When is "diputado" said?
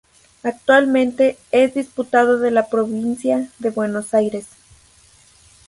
1.75-2.39